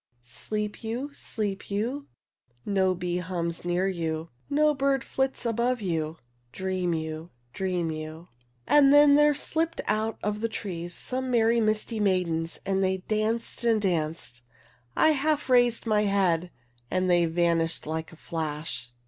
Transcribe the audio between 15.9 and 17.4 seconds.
head and they